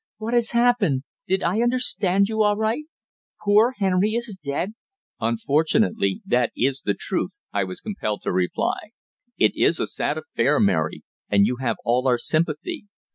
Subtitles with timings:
[0.17, 1.03] "What has happened?
[1.27, 2.85] Did I understand you aright?
[3.45, 4.73] Poor Henry is dead?"
[5.19, 8.79] "Unfortunately that is the truth." I was compelled to reply.
[9.37, 12.87] "It is a sad affair, Mary, and you have all our sympathy.